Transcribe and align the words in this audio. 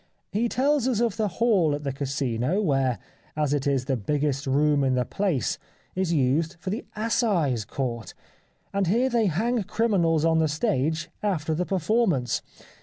He 0.31 0.49
tells 0.49 0.87
us 0.87 0.99
of 0.99 1.15
the 1.15 1.27
hall 1.27 1.75
at 1.75 1.83
the 1.83 1.93
Casino, 1.93 2.59
which, 2.59 2.97
as 3.35 3.53
it 3.53 3.67
is 3.67 3.85
the 3.85 3.95
biggest 3.95 4.47
room 4.47 4.83
in 4.83 4.95
the 4.95 5.05
place, 5.05 5.59
is 5.93 6.11
used 6.11 6.55
for 6.59 6.71
the 6.71 6.83
Assize 6.95 7.65
Court, 7.65 8.15
and 8.73 8.87
here 8.87 9.09
they 9.09 9.27
hang 9.27 9.61
criminals 9.61 10.25
on 10.25 10.39
the 10.39 10.47
stage 10.47 11.11
after 11.21 11.53
the 11.53 11.67
per 11.67 11.77
formance. 11.77 12.41